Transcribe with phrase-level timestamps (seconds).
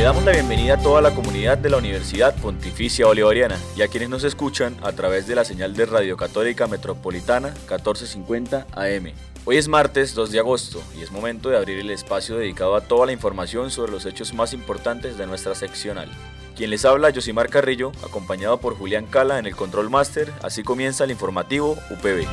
[0.00, 3.88] Le damos la bienvenida a toda la comunidad de la Universidad Pontificia Bolivariana y a
[3.88, 9.12] quienes nos escuchan a través de la señal de Radio Católica Metropolitana 1450 AM.
[9.44, 12.80] Hoy es martes 2 de agosto y es momento de abrir el espacio dedicado a
[12.80, 16.08] toda la información sobre los hechos más importantes de nuestra seccional.
[16.56, 20.32] Quien les habla, Josimar Carrillo, acompañado por Julián Cala en el Control Master.
[20.42, 22.26] Así comienza el informativo UPB.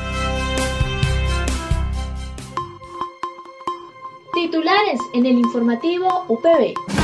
[4.32, 6.97] Titulares en el informativo UPB.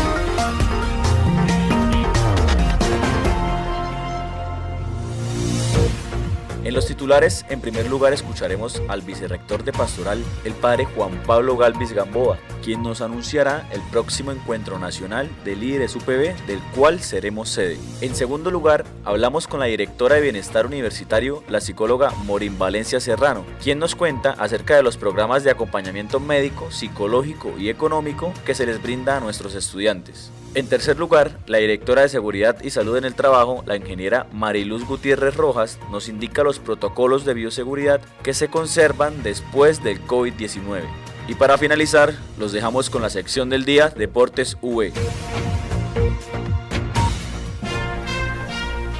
[6.75, 11.92] Los titulares, en primer lugar, escucharemos al vicerrector de Pastoral, el padre Juan Pablo Galvis
[11.92, 17.78] Gamboa, quien nos anunciará el próximo encuentro nacional de líderes UPB, del cual seremos sede.
[18.00, 23.45] En segundo lugar, hablamos con la directora de Bienestar Universitario, la psicóloga Morin Valencia Serrano,
[23.62, 28.67] quien nos cuenta acerca de los programas de acompañamiento médico, psicológico y económico que se
[28.67, 30.33] les brinda a nuestros estudiantes.
[30.55, 34.86] En tercer lugar, la directora de Seguridad y Salud en el Trabajo, la ingeniera Mariluz
[34.86, 40.83] Gutiérrez Rojas, nos indica los protocolos de bioseguridad que se conservan después del COVID-19.
[41.27, 44.92] Y para finalizar, los dejamos con la sección del día Deportes V.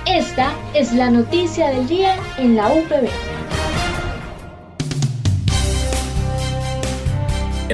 [0.07, 3.34] Esta es la noticia del día en la UPB.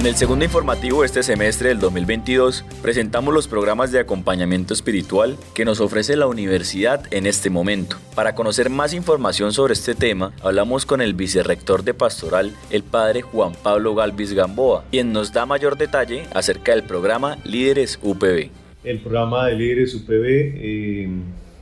[0.01, 5.37] En el segundo informativo de este semestre del 2022 presentamos los programas de acompañamiento espiritual
[5.53, 7.97] que nos ofrece la universidad en este momento.
[8.15, 13.21] Para conocer más información sobre este tema, hablamos con el vicerrector de pastoral, el padre
[13.21, 18.49] Juan Pablo Galvis Gamboa, quien nos da mayor detalle acerca del programa Líderes UPB.
[18.83, 21.09] El programa de Líderes UPB eh,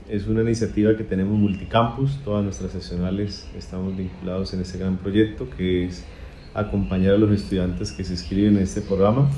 [0.07, 5.49] es una iniciativa que tenemos multicampus, todas nuestras seccionales estamos vinculados en este gran proyecto
[5.49, 6.05] que es
[6.53, 9.29] acompañar a los estudiantes que se inscriben en este programa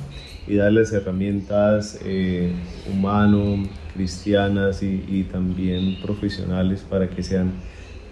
[0.47, 2.51] y darles herramientas eh,
[3.93, 7.51] cristianas y, y, también profesionales para que sean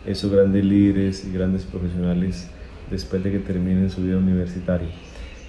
[0.05, 2.47] esos grandes líderes y grandes profesionales
[2.91, 4.89] después de que terminen su vida universitaria.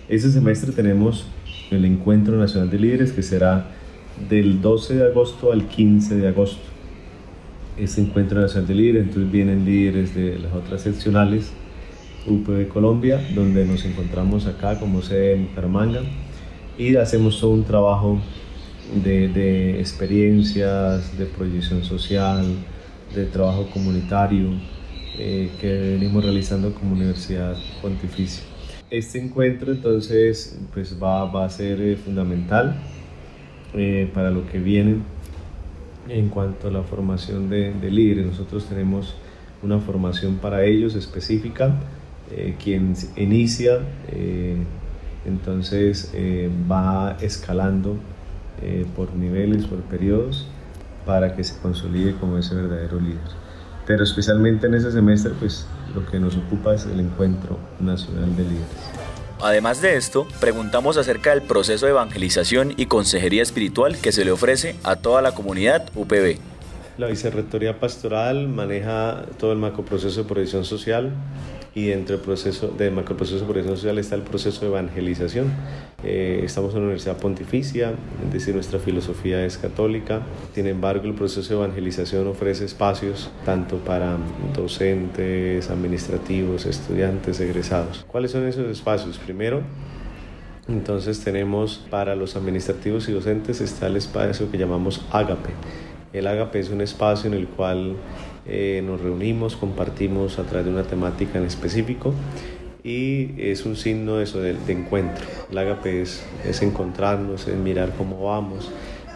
[0.09, 1.27] Este semestre tenemos
[1.71, 3.67] el Encuentro Nacional de Líderes que será
[4.29, 6.63] del 12 de agosto al 15 de agosto.
[7.79, 11.53] Este Encuentro Nacional de Líderes, entonces vienen líderes de las otras seccionales
[12.27, 16.01] UPB Colombia, donde nos encontramos acá como sede en Bucaramanga
[16.77, 18.19] y hacemos todo un trabajo
[19.03, 22.45] de, de, experiencias, de proyección social,
[23.15, 24.51] de trabajo comunitario
[25.19, 28.45] eh, que venimos realizando como Universidad Pontificia.
[28.91, 32.77] Este encuentro entonces pues va, va a ser eh, fundamental
[33.75, 34.97] eh, para lo que viene
[36.09, 38.27] en cuanto a la formación de, de líderes.
[38.27, 39.15] Nosotros tenemos
[39.63, 41.77] una formación para ellos específica
[42.31, 44.57] eh, quien inicia, eh,
[45.25, 47.97] entonces eh, va escalando
[48.95, 50.47] por niveles, por periodos,
[51.07, 53.19] para que se consolide como ese verdadero líder.
[53.87, 58.43] Pero especialmente en ese semestre, pues lo que nos ocupa es el Encuentro Nacional de
[58.43, 58.69] Líderes.
[59.43, 64.31] Además de esto, preguntamos acerca del proceso de evangelización y consejería espiritual que se le
[64.31, 66.50] ofrece a toda la comunidad UPB.
[67.01, 71.15] La Vicerrectoría Pastoral maneja todo el macroproceso de protección social,
[71.75, 75.47] y dentro del proceso de macroproceso de protección social está el proceso de evangelización.
[76.05, 77.95] Eh, estamos en una universidad pontificia,
[78.27, 80.21] es decir, nuestra filosofía es católica.
[80.55, 84.19] Sin embargo, el proceso de evangelización ofrece espacios tanto para
[84.55, 88.05] docentes, administrativos, estudiantes, egresados.
[88.09, 89.17] ¿Cuáles son esos espacios?
[89.17, 89.63] Primero,
[90.69, 95.49] entonces tenemos para los administrativos y docentes está el espacio que llamamos Ágape.
[96.13, 97.97] El Ágape es un espacio en el cual
[98.47, 102.15] eh, nos reunimos, compartimos a través de una temática en específico
[102.83, 105.25] y es un signo de eso de, encuentro.
[105.51, 108.71] El ágape es, es, encontrarnos, es mirar cómo vamos.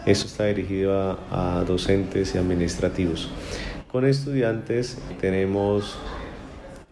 [0.05, 3.29] Eso está dirigido a, a docentes y administrativos.
[3.91, 5.97] Con estudiantes tenemos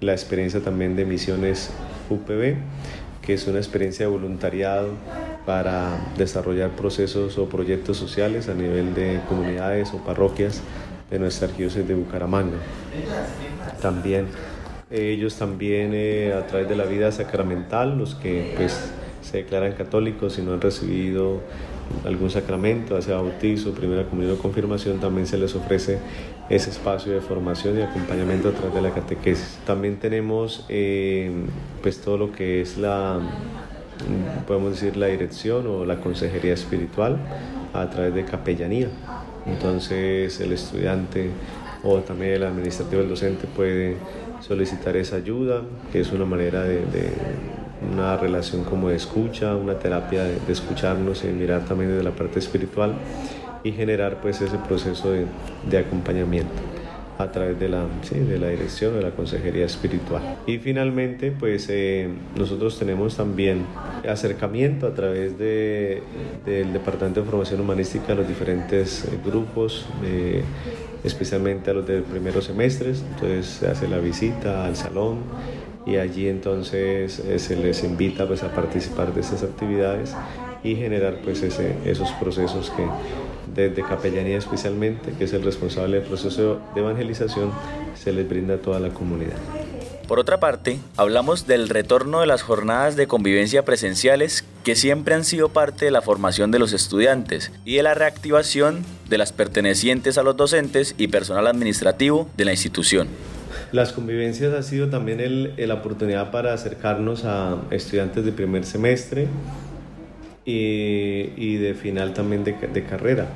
[0.01, 1.71] la experiencia también de misiones
[2.09, 2.55] UPB,
[3.25, 4.89] que es una experiencia de voluntariado
[5.45, 10.61] para desarrollar procesos o proyectos sociales a nivel de comunidades o parroquias
[11.09, 12.57] de nuestra arquidiócesis de Bucaramanga.
[13.81, 14.27] También
[14.93, 18.91] ellos también eh, a través de la vida sacramental, los que pues
[19.21, 21.41] se declaran católicos y no han recibido
[22.05, 25.97] algún sacramento, hacia bautizo, primera comunión o confirmación, también se les ofrece
[26.55, 29.57] ese espacio de formación y acompañamiento a través de la catequesis.
[29.65, 31.31] También tenemos eh,
[31.81, 33.19] pues todo lo que es la,
[34.45, 37.17] podemos decir, la dirección o la consejería espiritual
[37.73, 38.87] a través de capellanía.
[39.47, 41.31] Entonces el estudiante
[41.83, 43.97] o también el administrativo, el docente puede
[44.39, 45.61] solicitar esa ayuda,
[45.91, 46.83] que es una manera de,
[47.91, 52.39] una relación como de escucha, una terapia de, escucharnos y mirar también desde la parte
[52.39, 52.93] espiritual
[53.63, 55.25] y generar pues ese proceso de,
[55.69, 56.51] de acompañamiento
[57.17, 60.37] a través de la, sí, de la dirección de la consejería espiritual.
[60.47, 63.65] Y finalmente, pues eh, nosotros tenemos también
[64.07, 66.01] acercamiento a través de,
[66.45, 69.85] del Departamento de Formación Humanística a los diferentes eh, grupos,
[71.03, 73.03] especialmente a los de primeros semestres.
[73.13, 75.19] Entonces se hace la visita al salón
[75.85, 80.15] y allí entonces eh, se les invita pues, a participar de estas actividades
[80.63, 82.83] y generar pues, ese, esos procesos que
[83.53, 87.51] desde capellanía especialmente, que es el responsable del proceso de evangelización,
[87.95, 89.37] se les brinda a toda la comunidad.
[90.07, 95.23] Por otra parte, hablamos del retorno de las jornadas de convivencia presenciales que siempre han
[95.23, 100.17] sido parte de la formación de los estudiantes y de la reactivación de las pertenecientes
[100.17, 103.07] a los docentes y personal administrativo de la institución.
[103.71, 109.27] Las convivencias ha sido también la oportunidad para acercarnos a estudiantes de primer semestre
[110.45, 113.27] y, de final también de carrera.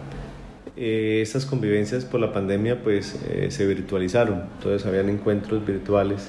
[0.79, 6.27] Eh, estas convivencias por la pandemia pues eh, se virtualizaron, entonces habían encuentros virtuales,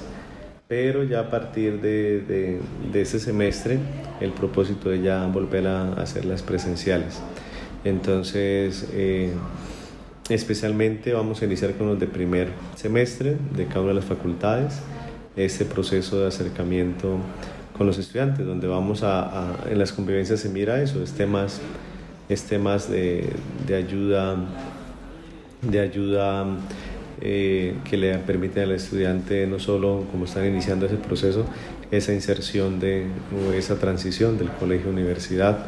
[0.67, 2.59] pero ya a partir de, de,
[2.91, 3.77] de este semestre
[4.19, 7.21] el propósito es ya volver a hacerlas presenciales.
[7.83, 9.29] Entonces, eh,
[10.29, 14.79] especialmente vamos a iniciar con los de primer semestre de cada una de las facultades,
[15.35, 17.19] este proceso de acercamiento
[17.79, 21.61] con los estudiantes, donde vamos a, en las convivencias se mira eso, es temas
[22.27, 23.29] es temas de,
[23.65, 24.35] de ayuda,
[25.61, 26.45] de ayuda
[27.21, 31.45] eh, que le permiten al estudiante no solo como están iniciando ese proceso,
[31.89, 35.67] esa inserción de o esa transición del colegio universidad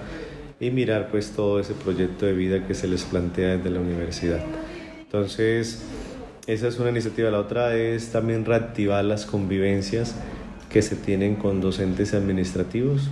[0.59, 4.41] y mirar pues todo ese proyecto de vida que se les plantea desde la universidad.
[4.99, 5.81] Entonces,
[6.45, 7.31] esa es una iniciativa.
[7.31, 10.15] La otra es también reactivar las convivencias
[10.71, 13.09] que se tienen con docentes administrativos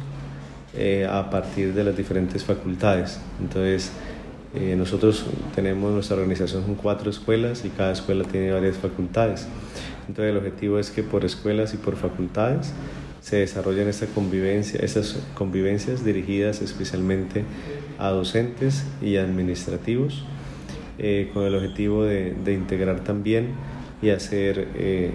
[0.76, 3.20] eh, a partir de las diferentes facultades.
[3.42, 3.92] Entonces,
[4.56, 9.48] eh, nosotros tenemos nuestra organización con cuatro escuelas y cada escuela tiene varias facultades.
[10.08, 12.72] Entonces, el objetivo es que por escuelas y por facultades
[13.20, 17.44] se desarrollen esta convivencia, estas convivencias dirigidas especialmente
[17.98, 20.24] a docentes y administrativos,
[20.98, 23.50] eh, con el objetivo de, de, integrar también
[24.02, 24.68] y hacer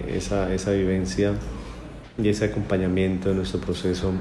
[0.09, 1.35] esa, esa vivencia
[2.19, 4.13] y ese acompañamiento de nuestro proceso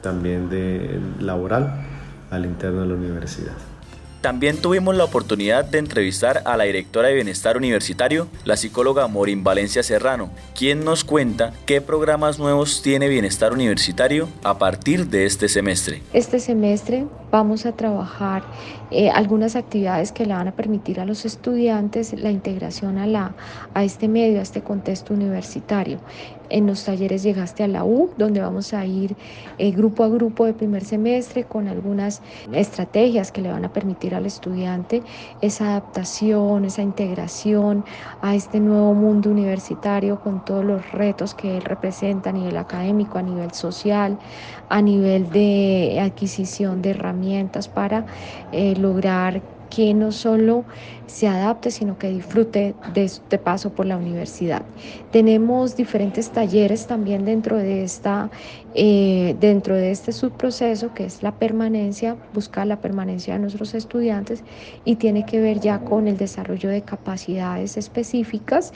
[0.00, 1.86] también de laboral
[2.30, 3.52] al interno de la universidad.
[4.22, 9.42] También tuvimos la oportunidad de entrevistar a la directora de Bienestar Universitario, la psicóloga Morín
[9.42, 15.48] Valencia Serrano, quien nos cuenta qué programas nuevos tiene Bienestar Universitario a partir de este
[15.48, 16.02] semestre.
[16.12, 18.44] Este semestre vamos a trabajar
[18.92, 23.34] eh, algunas actividades que le van a permitir a los estudiantes la integración a, la,
[23.72, 25.98] a este medio, a este contexto universitario.
[26.50, 29.16] En los talleres llegaste a la U, donde vamos a ir
[29.56, 32.20] eh, grupo a grupo de primer semestre con algunas
[32.52, 35.02] estrategias que le van a permitir al estudiante
[35.40, 37.86] esa adaptación, esa integración
[38.20, 43.16] a este nuevo mundo universitario con todos los retos que él representa a nivel académico,
[43.16, 44.18] a nivel social,
[44.68, 48.04] a nivel de adquisición de herramientas para
[48.52, 49.40] eh, lograr
[49.74, 50.64] que no solo
[51.06, 54.62] se adapte, sino que disfrute de este paso por la universidad.
[55.10, 58.30] Tenemos diferentes talleres también dentro de, esta,
[58.74, 64.44] eh, dentro de este subproceso, que es la permanencia, buscar la permanencia de nuestros estudiantes
[64.84, 68.72] y tiene que ver ya con el desarrollo de capacidades específicas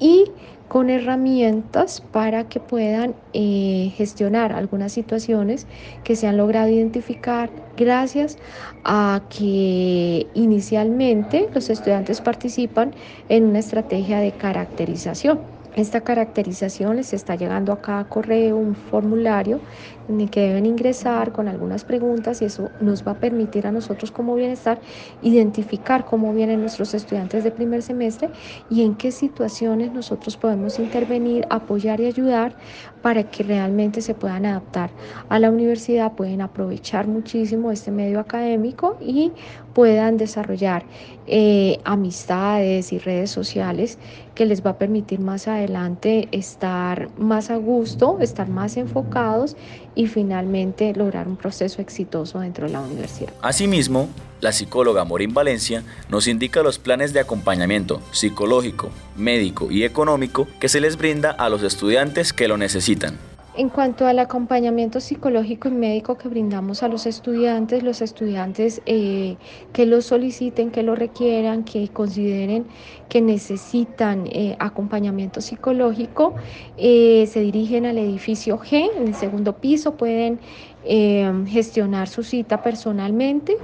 [0.00, 0.24] y
[0.70, 5.66] con herramientas para que puedan eh, gestionar algunas situaciones
[6.04, 8.38] que se han logrado identificar gracias
[8.84, 12.94] a que inicialmente los estudiantes participan
[13.28, 15.59] en una estrategia de caracterización.
[15.76, 19.60] Esta caracterización les está llegando a cada correo un formulario
[20.08, 23.72] en el que deben ingresar con algunas preguntas y eso nos va a permitir a
[23.72, 24.80] nosotros como bienestar
[25.22, 28.30] identificar cómo vienen nuestros estudiantes de primer semestre
[28.68, 32.56] y en qué situaciones nosotros podemos intervenir, apoyar y ayudar
[33.00, 34.90] para que realmente se puedan adaptar
[35.28, 39.32] a la universidad, pueden aprovechar muchísimo este medio académico y
[39.72, 40.84] puedan desarrollar
[41.26, 43.98] eh, amistades y redes sociales
[44.40, 49.54] que les va a permitir más adelante estar más a gusto, estar más enfocados
[49.94, 53.34] y finalmente lograr un proceso exitoso dentro de la universidad.
[53.42, 54.08] Asimismo,
[54.40, 60.70] la psicóloga Morín Valencia nos indica los planes de acompañamiento psicológico, médico y económico que
[60.70, 63.18] se les brinda a los estudiantes que lo necesitan.
[63.52, 69.38] En cuanto al acompañamiento psicológico y médico que brindamos a los estudiantes, los estudiantes eh,
[69.72, 72.68] que lo soliciten, que lo requieran, que consideren
[73.08, 76.36] que necesitan eh, acompañamiento psicológico,
[76.76, 80.38] eh, se dirigen al edificio G, en el segundo piso, pueden
[80.84, 83.56] gestionar su cita personalmente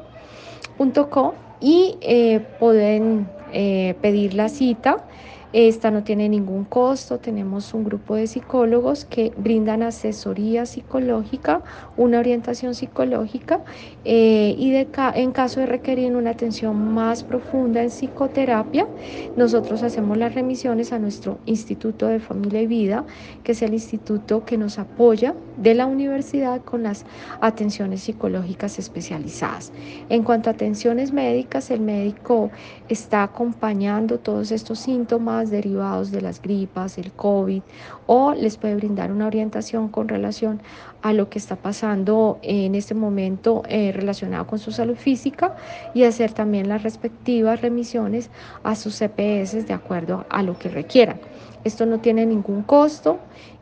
[1.61, 5.05] y eh, pueden eh, pedir la cita
[5.51, 11.63] esta no tiene ningún costo, tenemos un grupo de psicólogos que brindan asesoría psicológica,
[11.97, 13.61] una orientación psicológica
[14.05, 18.87] eh, y en caso de requerir una atención más profunda en psicoterapia,
[19.35, 23.05] nosotros hacemos las remisiones a nuestro Instituto de Familia y Vida,
[23.43, 27.05] que es el instituto que nos apoya de la universidad con las
[27.41, 29.71] atenciones psicológicas especializadas.
[30.09, 32.51] En cuanto a atenciones médicas, el médico
[32.87, 37.61] está acompañando todos estos síntomas derivados de las gripas, el COVID,
[38.05, 40.61] o les puede brindar una orientación con relación
[41.01, 45.55] a lo que está pasando en este momento eh, relacionado con su salud física
[45.93, 48.29] y hacer también las respectivas remisiones
[48.63, 51.19] a sus CPS de acuerdo a lo que requieran.
[51.63, 53.19] Esto no tiene ningún costo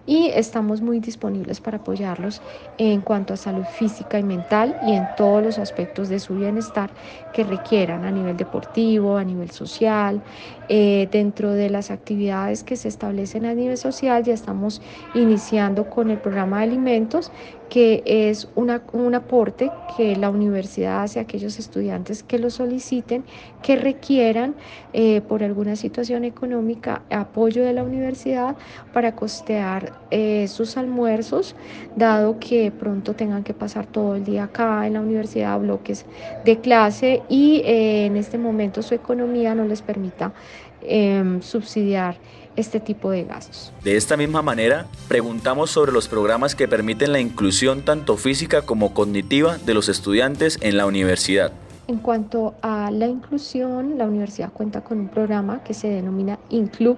[0.08, 2.42] y estamos muy disponibles para apoyarlos
[2.78, 6.94] en cuanto a salud física y mental y en todos los aspectos de su bienestar
[7.34, 10.24] que requieran a nivel deportivo, a nivel social.
[10.70, 14.82] Eh, dentro de las actividades que se establecen a nivel social ya estamos
[15.14, 17.32] iniciando con el programa de alimentos
[17.70, 23.24] que es un aporte que la universidad hace a aquellos estudiantes que lo soliciten,
[23.62, 24.56] que requieran
[24.94, 28.56] eh, por alguna situación económica apoyo de la universidad
[28.94, 31.56] para costear eh, sus almuerzos,
[31.96, 36.06] dado que pronto tengan que pasar todo el día acá en la universidad, bloques
[36.46, 40.34] de clase y eh, en este momento su economía no les permita
[40.82, 42.18] em, subsidiar
[42.58, 43.72] este tipo de gastos.
[43.84, 48.94] De esta misma manera, preguntamos sobre los programas que permiten la inclusión tanto física como
[48.94, 51.54] cognitiva de los estudiantes en la universidad.
[51.88, 56.98] En cuanto a la inclusión, la universidad cuenta con un programa que se denomina INCLUB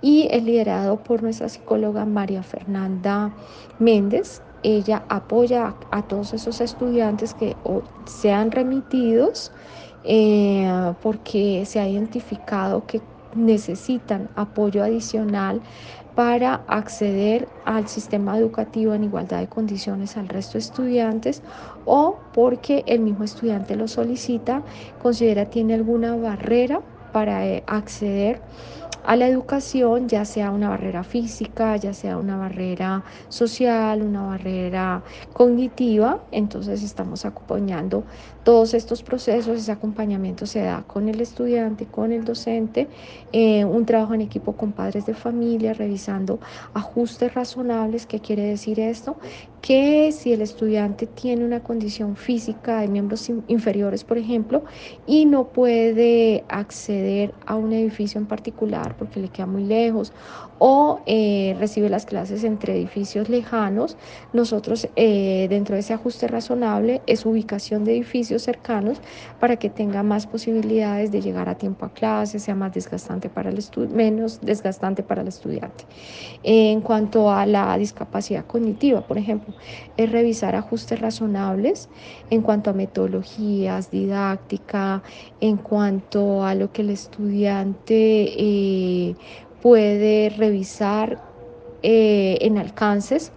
[0.00, 3.32] y es liderado por nuestra psicóloga María Fernanda
[3.78, 4.42] Méndez.
[4.64, 7.54] Ella apoya a, todos esos estudiantes que
[8.06, 9.52] sean remitidos
[10.02, 13.00] eh, porque se ha identificado que
[13.34, 15.62] necesitan apoyo adicional
[16.14, 21.42] para acceder al sistema educativo en igualdad de condiciones al resto de estudiantes
[21.84, 24.64] o porque el mismo estudiante lo solicita,
[24.98, 26.82] considera tiene alguna barrera
[27.12, 28.42] para eh, acceder
[29.08, 35.02] a la educación, ya sea una barrera física, ya sea una barrera social, una barrera
[35.32, 36.26] cognitiva.
[36.30, 38.04] Entonces estamos acompañando
[38.42, 42.90] todos estos procesos, ese acompañamiento se da con el estudiante, con el docente,
[43.32, 46.38] eh, un trabajo en equipo con padres de familia, revisando
[46.74, 48.06] ajustes razonables.
[48.06, 49.18] ¿Qué quiere decir esto?
[49.60, 54.62] Que si el estudiante tiene una condición física de miembros inferiores, por ejemplo,
[55.06, 60.12] y no puede acceder a un edificio en particular porque le queda muy lejos
[60.58, 63.96] o eh, recibe las clases entre edificios lejanos,
[64.32, 69.00] nosotros eh, dentro de ese ajuste razonable es ubicación de edificios cercanos
[69.38, 73.50] para que tenga más posibilidades de llegar a tiempo a clase, sea más desgastante para
[73.50, 73.58] el
[73.92, 75.84] menos desgastante para el estudiante.
[76.42, 79.54] en cuanto a la discapacidad cognitiva, por ejemplo,
[79.96, 81.88] es revisar ajustes razonables
[82.30, 85.02] en cuanto a metodologías, didáctica,
[85.40, 87.94] en cuanto a lo que el estudiante
[88.36, 89.16] eh,
[89.62, 91.22] puede revisar
[91.82, 93.32] eh, en alcances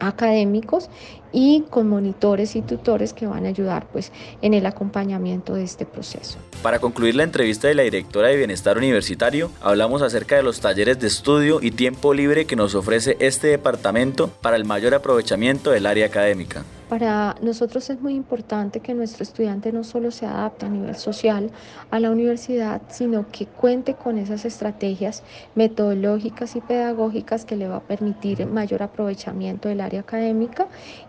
[0.00, 0.88] académicos
[1.32, 4.10] y con monitores y tutores que van a ayudar pues
[4.42, 6.38] en el acompañamiento de este proceso.
[6.62, 10.98] Para concluir la entrevista de la directora de Bienestar Universitario, hablamos acerca de los talleres
[10.98, 15.86] de estudio y tiempo libre que nos ofrece este departamento para el mayor aprovechamiento del
[15.86, 16.64] área académica.
[16.90, 21.52] Para nosotros es muy importante que nuestro estudiante no solo se adapte a nivel social
[21.92, 25.22] a la universidad, sino que cuente con esas estrategias
[25.54, 30.66] metodológicas y pedagógicas que le va a permitir mayor aprovechamiento del área académica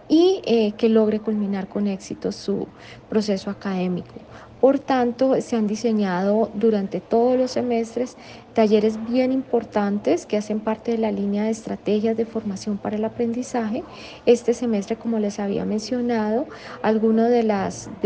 [0.07, 2.67] y eh, que logre culminar con éxito su
[3.09, 4.13] proceso académico.
[4.61, 8.15] Por tanto, se han diseñado durante todos los semestres
[8.53, 13.03] talleres bien importantes que hacen parte de la línea de estrategias de formación para el
[13.03, 13.83] aprendizaje.
[14.27, 16.45] Este semestre, como les había mencionado,
[16.83, 17.41] algunos de,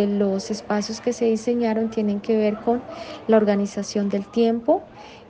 [0.07, 2.81] los espacios que se diseñaron tienen que ver con
[3.27, 4.81] la organización del tiempo,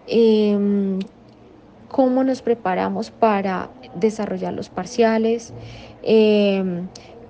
[0.06, 1.00] em,
[1.90, 5.54] cómo nos preparamos para desarrollar los parciales,
[6.04, 6.88] em,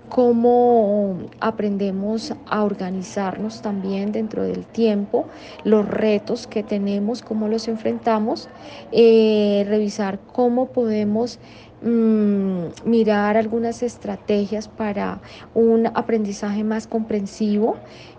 [0.10, 5.28] cómo aprendemos a organizarnos también dentro del tiempo,
[5.64, 8.50] los retos que tenemos, cómo los enfrentamos,
[8.92, 11.40] eh, revisar cómo podemos
[11.82, 15.22] Mm, mirar algunas estrategias para
[15.54, 17.76] un aprendizaje más comprensivo,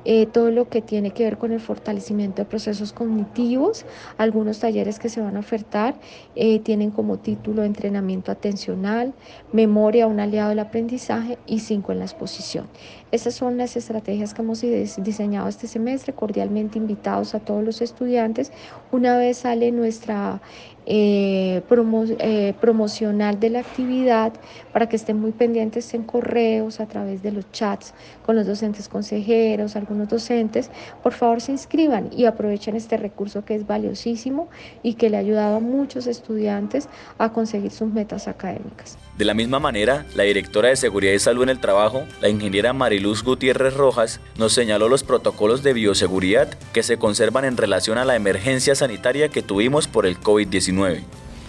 [0.08, 3.84] eh, todo lo que tiene que ver con el fortalecimiento de procesos cognitivos.
[4.18, 5.96] Algunos talleres que se van a ofertar
[6.36, 9.14] eh, tienen como título entrenamiento atencional,
[9.52, 12.68] memoria, un aliado del aprendizaje y cinco en la exposición.
[13.10, 18.52] Esas son las estrategias que hemos diseñado este semestre, cordialmente invitados a todos los estudiantes.
[18.92, 20.40] Una vez sale nuestra
[20.88, 24.32] eh, eh, promocional de la actividad
[24.72, 27.92] para que estén muy pendientes en correos, a través de los chats
[28.24, 30.70] con los docentes consejeros, algunos docentes.
[31.02, 34.48] Por favor, se inscriban y aprovechen este recurso que es valiosísimo
[34.82, 36.88] y que le ha ayudado a muchos estudiantes
[37.18, 38.98] a conseguir sus metas académicas.
[39.16, 42.72] De la misma manera, la directora de Seguridad y Salud en el Trabajo, la ingeniera
[42.72, 48.04] Mariluz Gutiérrez Rojas, nos señaló los protocolos de bioseguridad que se conservan en relación a
[48.04, 51.02] la emergencia sanitaria que tuvimos por el COVID-19.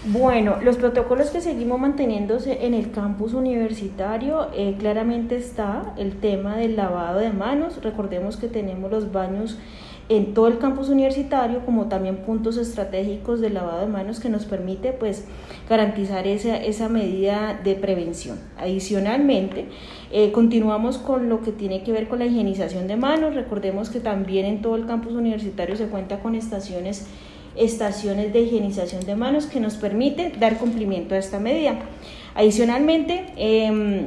[0.04, 6.56] Bueno, los protocolos que seguimos manteniéndose en el campus universitario, eh, claramente está el tema
[6.56, 7.82] del lavado de manos.
[7.82, 9.58] Recordemos que tenemos los baños
[10.08, 14.44] en todo el campus universitario, como también puntos estratégicos de lavado de manos que nos
[14.46, 15.26] permite pues
[15.68, 18.38] garantizar esa, esa medida de prevención.
[18.56, 19.66] Adicionalmente,
[20.12, 23.34] eh, continuamos con lo que tiene que ver con la higienización de manos.
[23.34, 27.06] Recordemos que también en todo el campus universitario se cuenta con estaciones
[27.58, 31.78] estaciones de higienización de manos que nos permite dar cumplimiento a esta medida.
[32.34, 34.06] Adicionalmente, eh,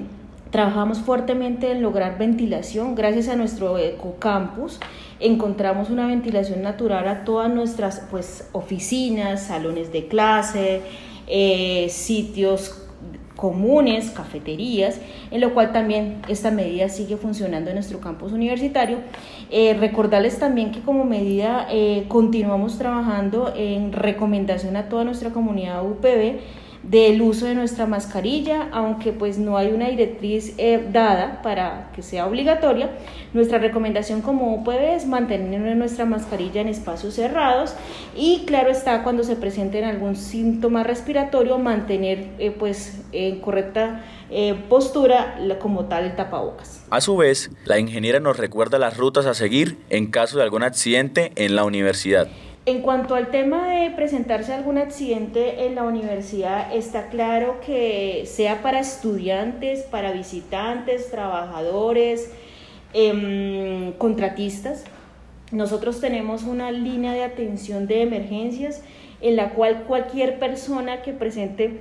[0.50, 4.80] trabajamos fuertemente en lograr ventilación gracias a nuestro ecocampus
[5.22, 10.82] encontramos una ventilación natural a todas nuestras pues, oficinas, salones de clase,
[11.28, 12.88] eh, sitios
[13.42, 15.02] comunes, cafeterías,
[15.32, 19.00] en lo cual también esta medida sigue funcionando en nuestro campus universitario.
[19.50, 25.84] Eh, recordarles también que como medida eh, continuamos trabajando en recomendación a toda nuestra comunidad
[25.84, 26.40] UPB
[26.84, 32.02] del uso de nuestra mascarilla, aunque pues no hay una directriz eh, dada para que
[32.02, 32.90] sea obligatoria,
[33.34, 37.76] nuestra recomendación como UPB es mantener nuestra mascarilla en espacios cerrados
[38.16, 44.56] y claro está cuando se presenten algún síntoma respiratorio mantener eh, pues en correcta eh,
[44.70, 46.84] postura como tal el tapabocas.
[46.90, 50.64] A su vez, la ingeniera nos recuerda las rutas a seguir en caso de algún
[50.64, 52.28] accidente en la universidad.
[52.68, 58.62] En cuanto al tema de presentarse algún accidente en la universidad, está claro que sea
[58.62, 62.32] para estudiantes, para visitantes, trabajadores,
[62.94, 64.84] em, contratistas.
[65.52, 68.84] Nosotros tenemos una línea de atención de emergencias
[69.22, 71.80] en la cual cualquier persona que presente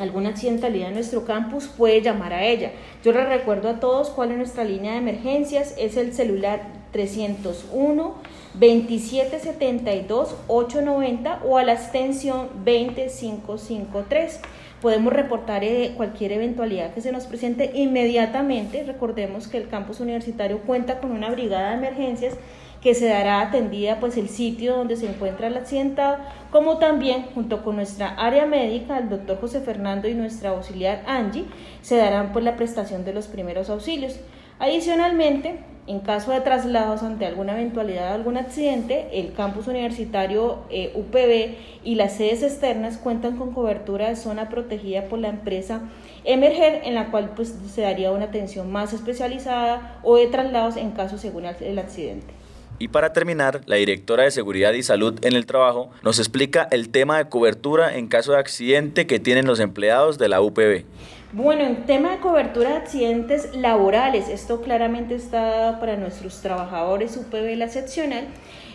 [0.00, 2.72] alguna accidentalidad en nuestro campus puede llamar a ella.
[3.04, 8.16] Yo les recuerdo a todos cuál es nuestra línea de emergencias, es el celular 301
[8.60, 14.40] 2772 890 o a la extensión 20553.
[14.80, 18.84] Podemos reportar eh, cualquier eventualidad que se nos presente inmediatamente.
[18.84, 22.34] Recordemos que el campus universitario cuenta con una brigada de emergencias
[22.80, 26.18] que se dará atendida pues el sitio donde se encuentra el accidentado,
[26.50, 31.46] como también junto con nuestra área médica, el doctor José Fernando y nuestra auxiliar Angie,
[31.82, 34.20] se darán pues la prestación de los primeros auxilios.
[34.60, 40.92] Adicionalmente, en caso de traslados ante alguna eventualidad de algún accidente, el campus universitario eh,
[40.94, 45.80] UPB y las sedes externas cuentan con cobertura de zona protegida por la empresa
[46.24, 50.90] Emerger, en la cual pues, se daría una atención más especializada o de traslados en
[50.90, 52.34] caso según el accidente.
[52.80, 56.90] Y para terminar, la directora de Seguridad y Salud en el Trabajo nos explica el
[56.90, 60.84] tema de cobertura en caso de accidente que tienen los empleados de la UPB.
[61.32, 67.54] Bueno, en tema de cobertura de accidentes laborales, esto claramente está para nuestros trabajadores UPB
[67.56, 68.28] la seccional,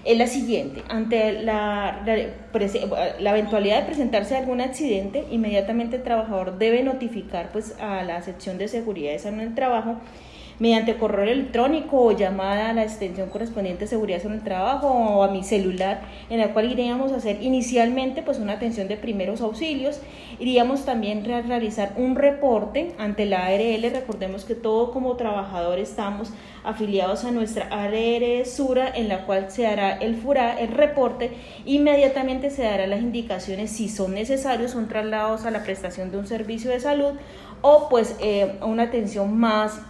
[0.06, 0.84] es la siguiente.
[0.88, 8.04] Ante la, la, eventualidad de presentarse algún accidente, inmediatamente el trabajador debe notificar pues, a
[8.04, 9.98] la sección de seguridad y salud en el trabajo
[10.60, 15.24] mediante correo electrónico o llamada a la extensión correspondiente de seguridad sobre el trabajo o
[15.24, 19.42] a mi celular, en la cual iríamos a hacer inicialmente pues una atención de primeros
[19.42, 20.00] auxilios,
[20.40, 26.32] iríamos también a realizar un reporte ante la ARL, recordemos que todos como trabajadores estamos
[26.64, 31.32] afiliados a nuestra ARL Sura, en la cual se hará el FURA, el reporte,
[31.66, 36.28] inmediatamente se darán las indicaciones si son necesarios, son trasladados a la prestación de un
[36.28, 37.14] servicio de salud
[37.62, 39.82] o pues eh, una atención más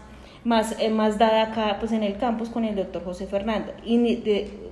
[0.43, 3.73] más, eh, más dada acá pues en el campus con el doctor José Fernando.
[3.85, 4.19] Y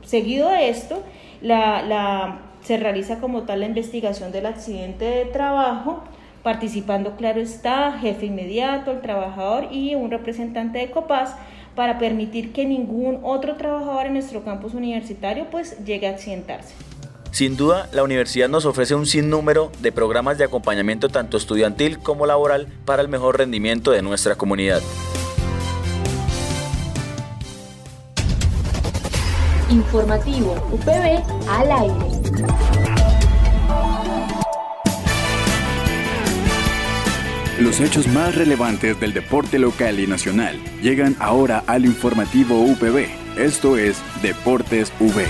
[0.03, 1.03] seguido de esto,
[1.41, 6.03] la, la, se realiza como tal la investigación del accidente de trabajo,
[6.43, 11.36] participando, claro está, jefe inmediato, el trabajador y un representante de COPAS
[11.75, 16.73] para permitir que ningún otro trabajador en nuestro campus universitario pues llegue a accidentarse.
[17.31, 22.25] Sin duda, la universidad nos ofrece un sinnúmero de programas de acompañamiento tanto estudiantil como
[22.25, 24.81] laboral para el mejor rendimiento de nuestra comunidad.
[29.71, 32.21] Informativo UPB al aire.
[37.57, 43.07] Los hechos más relevantes del deporte local y nacional llegan ahora al informativo UPB.
[43.38, 45.25] Esto es Deportes V.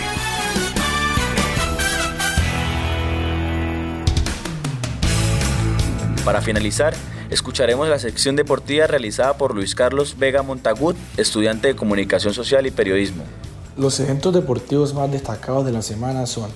[6.25, 6.95] Para finalizar,
[7.30, 12.71] escucharemos la sección deportiva realizada por Luis Carlos Vega Montagut, estudiante de Comunicación Social y
[12.71, 13.23] Periodismo.
[13.77, 16.49] Los eventos deportivos más destacados de la semana son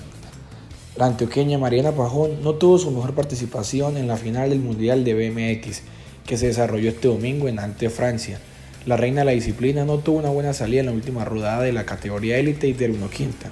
[0.98, 5.14] la antioqueña Mariana Pajón no tuvo su mejor participación en la final del Mundial de
[5.14, 5.80] BMX
[6.26, 8.38] que se desarrolló este domingo en Ante, Francia.
[8.84, 11.72] La reina de la disciplina no tuvo una buena salida en la última rodada de
[11.72, 13.48] la categoría élite y terminó quinta,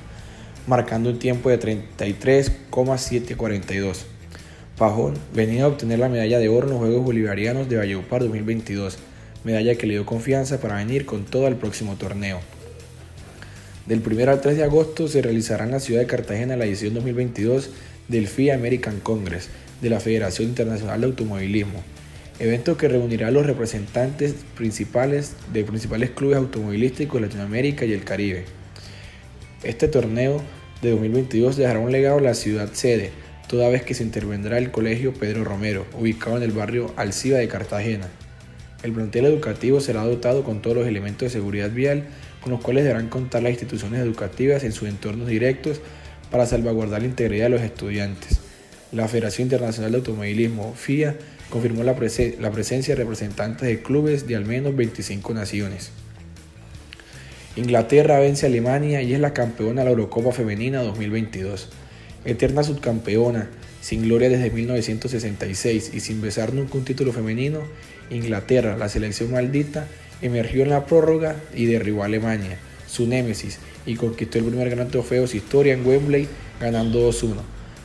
[0.67, 4.05] marcando un tiempo de 33,742.
[4.77, 8.99] Pajón venía a obtener la medalla de oro en los Juegos Bolivarianos de Valledupar 2022,
[9.43, 12.41] medalla que le dio confianza para venir con todo al próximo torneo.
[13.87, 16.95] Del 1 al 3 de agosto se realizará en la ciudad de Cartagena la edición
[16.95, 17.69] 2022
[18.09, 19.51] del FIA American Congress
[19.83, 21.85] de la Federación Internacional de Automovilismo,
[22.39, 28.05] evento que reunirá a los representantes principales de principales clubes automovilísticos de Latinoamérica y el
[28.05, 28.47] Caribe.
[29.63, 30.41] Este torneo
[30.81, 33.11] de 2022 dejará un legado a la ciudad sede,
[33.49, 37.49] toda vez que se intervendrá el Colegio Pedro Romero, ubicado en el barrio Alciba de
[37.49, 38.09] Cartagena.
[38.83, 42.05] El plantel educativo será dotado con todos los elementos de seguridad vial
[42.45, 45.81] con los cuales deberán contar las instituciones educativas en sus entornos directos
[46.31, 48.39] para salvaguardar la integridad de los estudiantes.
[48.93, 51.17] La Federación Internacional de Automovilismo, FIA,
[51.49, 55.91] confirmó la, presencia de representantes de clubes de al menos 25 naciones.
[57.57, 61.71] Inglaterra vence a Alemania y es la campeona de la Eurocopa Femenina 2022.
[62.27, 63.49] Eterna subcampeona,
[63.81, 67.61] sin gloria desde 1966 y sin besar nunca un título femenino,
[68.11, 69.89] Inglaterra, la selección maldita,
[70.25, 72.59] emergió en la prórroga y derribó a Alemania,
[72.89, 76.27] su némesis, y conquistó el primer gran trofeo de su historia en Wembley,
[76.61, 77.35] ganando 2-1.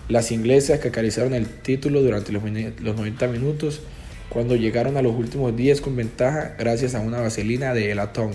[0.08, 3.82] Las inglesas que el título durante los, 90 minutos,
[4.30, 8.32] cuando llegaron a los últimos 10 con ventaja gracias a una vaselina de Elatón.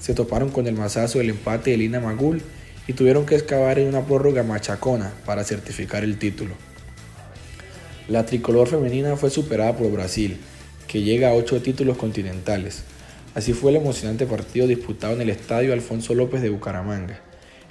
[0.00, 2.42] Se toparon con el mazazo del empate de Lina Magul
[2.86, 6.54] y tuvieron que excavar en una prórroga machacona para certificar el título.
[8.08, 10.36] La tricolor femenina fue superada por Brasil,
[10.88, 12.82] que llega a 8 títulos continentales.
[13.32, 17.20] Así fue el emocionante partido disputado en el Estadio Alfonso López de Bucaramanga.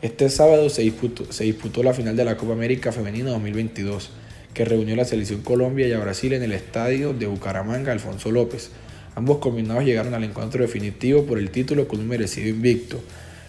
[0.01, 4.09] Este sábado se disputó, la final de la Copa América Femenina 2022,
[4.53, 8.31] que reunió a la selección Colombia y a Brasil en el Estadio de Bucaramanga Alfonso
[8.31, 8.71] López.
[9.15, 13.01] Ambos combinados llegaron al encuentro definitivo por el título con un merecido invicto,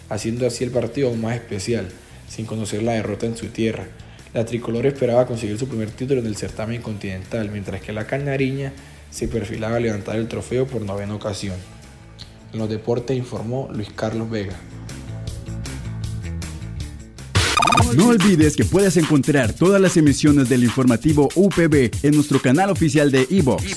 [0.09, 1.87] haciendo así el partido aún más especial,
[2.29, 3.87] sin conocer la derrota en su tierra.
[4.35, 8.73] La tricolor esperaba conseguir su primer título en el certamen continental, mientras que la canariña
[9.13, 11.80] se perfilaba a levantar el trofeo por novena ocasión.
[12.53, 14.59] Los deportes informó Luis Carlos Vega.
[17.95, 23.11] No olvides que puedes encontrar todas las emisiones del informativo UPB en nuestro canal oficial
[23.11, 23.77] de iVox,